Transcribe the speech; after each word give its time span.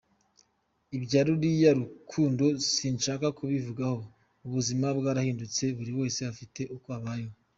Ibya 0.97 1.21
ruriya 1.27 1.71
rukundo 1.79 2.45
sinshaka 2.73 3.25
kubivugaho 3.37 3.97
ubuzima 4.45 4.87
bwarahindutse 4.97 5.63
buri 5.77 5.91
wese 5.99 6.19
afite 6.31 6.61
uko 6.77 6.89
abayeho. 6.97 7.35